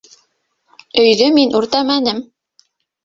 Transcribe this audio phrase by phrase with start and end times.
[1.03, 2.25] Өйҙө мин үртәмәнем.